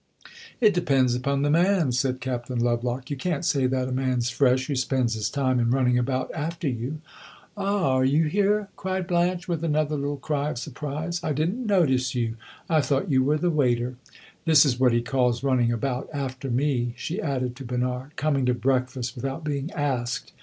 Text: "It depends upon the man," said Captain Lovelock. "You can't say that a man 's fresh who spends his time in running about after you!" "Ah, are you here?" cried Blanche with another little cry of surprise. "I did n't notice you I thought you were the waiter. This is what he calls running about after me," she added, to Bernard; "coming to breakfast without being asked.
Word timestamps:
"It 0.59 0.73
depends 0.73 1.13
upon 1.13 1.43
the 1.43 1.51
man," 1.51 1.91
said 1.91 2.21
Captain 2.21 2.57
Lovelock. 2.59 3.11
"You 3.11 3.15
can't 3.15 3.45
say 3.45 3.67
that 3.67 3.87
a 3.87 3.91
man 3.91 4.21
's 4.21 4.31
fresh 4.31 4.65
who 4.65 4.75
spends 4.75 5.13
his 5.13 5.29
time 5.29 5.59
in 5.59 5.69
running 5.69 5.99
about 5.99 6.31
after 6.33 6.67
you!" 6.67 7.01
"Ah, 7.55 7.83
are 7.91 8.03
you 8.03 8.23
here?" 8.23 8.69
cried 8.75 9.05
Blanche 9.05 9.47
with 9.47 9.63
another 9.63 9.95
little 9.95 10.17
cry 10.17 10.49
of 10.49 10.57
surprise. 10.57 11.23
"I 11.23 11.33
did 11.33 11.49
n't 11.49 11.67
notice 11.67 12.15
you 12.15 12.35
I 12.67 12.81
thought 12.81 13.11
you 13.11 13.23
were 13.23 13.37
the 13.37 13.51
waiter. 13.51 13.97
This 14.45 14.65
is 14.65 14.79
what 14.79 14.91
he 14.91 15.03
calls 15.03 15.43
running 15.43 15.71
about 15.71 16.09
after 16.11 16.49
me," 16.49 16.95
she 16.97 17.21
added, 17.21 17.55
to 17.57 17.63
Bernard; 17.63 18.15
"coming 18.15 18.47
to 18.47 18.55
breakfast 18.55 19.15
without 19.15 19.43
being 19.43 19.69
asked. 19.69 20.31